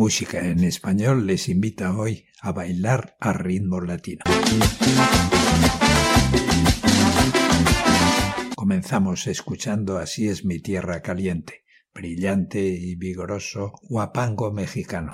Música 0.00 0.40
en 0.40 0.64
español 0.64 1.26
les 1.26 1.50
invita 1.50 1.94
hoy 1.94 2.24
a 2.40 2.52
bailar 2.52 3.18
a 3.20 3.34
ritmo 3.34 3.82
latino. 3.82 4.24
Comenzamos 8.56 9.26
escuchando 9.26 9.98
Así 9.98 10.26
es 10.26 10.46
mi 10.46 10.58
tierra 10.58 11.02
caliente, 11.02 11.66
brillante 11.92 12.66
y 12.66 12.94
vigoroso 12.94 13.72
guapango 13.82 14.50
mexicano. 14.50 15.12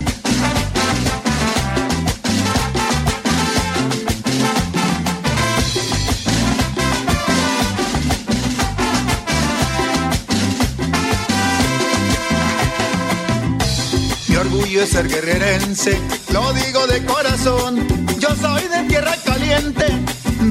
Orgullo 14.57 14.83
es 14.83 14.89
ser 14.89 15.07
guerrerense, 15.07 15.99
lo 16.31 16.53
digo 16.53 16.87
de 16.87 17.05
corazón. 17.05 17.87
Yo 18.19 18.29
soy 18.35 18.63
de 18.67 18.83
tierra 18.87 19.15
caliente, 19.23 19.85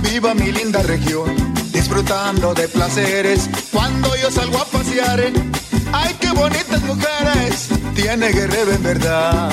viva 0.02 0.34
mi 0.34 0.52
linda 0.52 0.82
región, 0.82 1.34
disfrutando 1.72 2.54
de 2.54 2.68
placeres 2.68 3.48
cuando 3.72 4.14
yo 4.16 4.30
salgo 4.30 4.58
a 4.58 4.64
pasear. 4.66 5.20
Ay, 5.92 6.16
qué 6.20 6.30
bonitas 6.30 6.82
mujeres, 6.82 7.68
tiene 7.94 8.28
guerrero 8.28 8.72
en 8.72 8.82
verdad. 8.82 9.52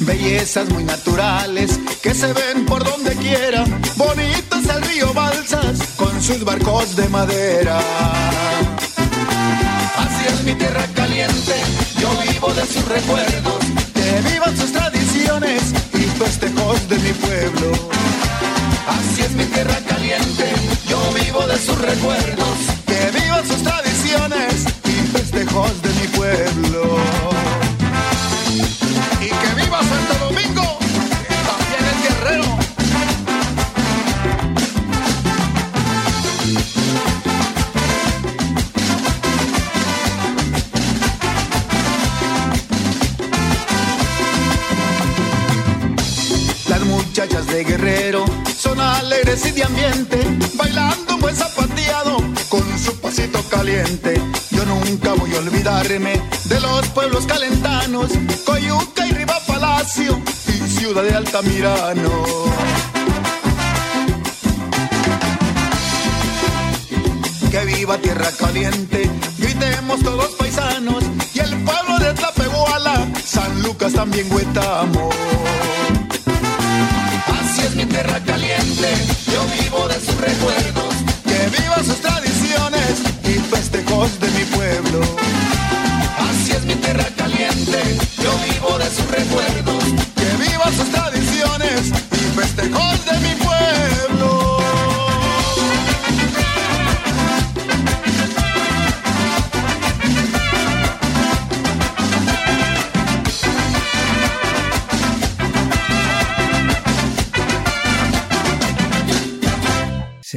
Bellezas 0.00 0.68
muy 0.70 0.84
naturales 0.84 1.78
que 2.02 2.14
se 2.14 2.32
ven 2.32 2.64
por 2.66 2.84
donde 2.84 3.14
quiera, 3.16 3.64
bonitos 3.96 4.64
el 4.66 4.82
río 4.82 5.12
Balsas 5.12 5.78
con 5.96 6.20
sus 6.22 6.44
barcos 6.44 6.96
de 6.96 7.08
madera 7.08 7.80
es 10.26 10.42
mi 10.44 10.54
tierra 10.54 10.84
caliente, 10.94 11.54
yo 11.98 12.08
vivo 12.32 12.52
de 12.54 12.66
sus 12.66 12.84
recuerdos, 12.86 13.64
que 13.94 14.30
vivan 14.30 14.56
sus 14.56 14.72
tradiciones 14.72 15.62
y 15.94 16.02
festejos 16.18 16.88
de 16.88 16.98
mi 16.98 17.12
pueblo. 17.12 17.72
Así 18.88 19.22
es 19.22 19.32
mi 19.32 19.44
tierra 19.44 19.78
caliente, 19.88 20.52
yo 20.88 20.98
vivo 21.12 21.46
de 21.46 21.58
sus 21.58 21.78
recuerdos, 21.78 22.56
que 22.86 23.20
vivan 23.20 23.46
sus 23.46 23.62
tradiciones 23.62 24.64
y 24.84 25.06
festejos 25.16 25.82
de 25.82 25.85
muchachas 47.06 47.46
de 47.46 47.64
guerrero 47.64 48.24
son 48.56 48.80
alegres 48.80 49.46
y 49.46 49.52
de 49.52 49.64
ambiente, 49.64 50.18
bailando 50.54 51.14
un 51.14 51.20
buen 51.20 51.36
zapateado 51.36 52.16
con 52.48 52.78
su 52.78 52.98
pasito 53.00 53.42
caliente. 53.48 54.20
Yo 54.50 54.64
nunca 54.64 55.12
voy 55.14 55.34
a 55.34 55.38
olvidarme 55.38 56.20
de 56.44 56.60
los 56.60 56.86
pueblos 56.88 57.26
calentanos, 57.26 58.10
Coyuca 58.44 59.06
y 59.06 59.12
Riva 59.12 59.38
Palacio 59.46 60.20
y 60.48 60.68
Ciudad 60.68 61.02
de 61.02 61.14
Altamirano. 61.14 62.10
Que 67.50 67.64
viva 67.64 67.98
tierra 67.98 68.30
caliente, 68.38 69.10
gritemos 69.38 70.02
todos 70.02 70.34
paisanos 70.34 71.04
y 71.32 71.38
el 71.38 71.56
pueblo 71.62 71.98
de 71.98 72.12
Tlapehuala, 72.14 73.06
San 73.24 73.62
Lucas 73.62 73.92
también 73.92 74.30
huetamos 74.32 75.14
tierra 77.96 78.20
caliente, 78.24 78.88
yo 79.32 79.42
vivo 79.46 79.88
de 79.88 79.94
sus 79.94 80.16
recuerdos, 80.20 80.55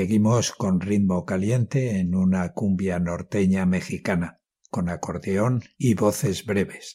Seguimos 0.10 0.54
con 0.54 0.82
ritmo 0.82 1.24
caliente 1.24 2.00
en 2.00 2.16
una 2.16 2.54
cumbia 2.54 2.98
norteña 2.98 3.68
mexicana, 3.68 4.40
con 4.72 4.90
acordeón 4.90 5.62
y 5.78 5.94
voces 5.94 6.48
breves. 6.48 6.94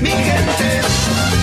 mi 0.00 0.10
gente. 0.10 1.33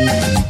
Música 0.00 0.49